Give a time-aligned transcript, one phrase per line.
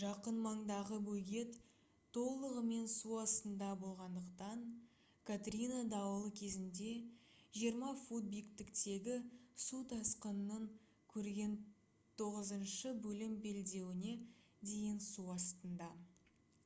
[0.00, 1.54] жақын маңдағы бөгет
[2.18, 4.62] толығымен су астында болғандықтан
[5.30, 6.92] катрина дауылы кезінде
[7.62, 9.18] 20 фут биіктіктегі
[9.66, 10.70] су тасқынын
[11.16, 11.58] көрген
[12.22, 14.14] тоғызыншы бөлім белдеуіне
[14.70, 15.92] дейін су астында